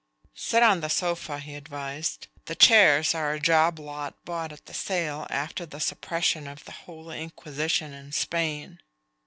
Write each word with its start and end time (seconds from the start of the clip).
"Sit 0.33 0.63
on 0.63 0.81
the 0.81 0.89
sofa," 0.89 1.37
he 1.37 1.53
advised. 1.53 2.25
"The 2.45 2.55
chairs 2.55 3.13
are 3.13 3.33
a 3.33 3.39
job 3.39 3.77
lot 3.77 4.15
bought 4.25 4.51
at 4.51 4.65
the 4.65 4.73
sale 4.73 5.27
after 5.29 5.63
the 5.63 5.79
suppression 5.79 6.47
of 6.47 6.65
the 6.65 6.71
Holy 6.71 7.21
Inquisition 7.21 7.93
in 7.93 8.11
Spain. 8.11 8.79